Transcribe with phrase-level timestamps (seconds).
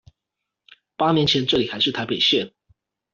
[0.95, 2.53] 八年前這裡還是臺北縣